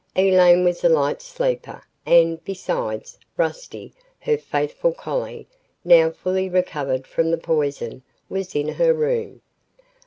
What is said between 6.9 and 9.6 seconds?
from the poison, was in her room.